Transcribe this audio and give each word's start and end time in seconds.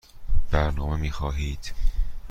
برنامه 0.51 0.95
می 0.97 1.11
خواهید؟ 1.11 1.73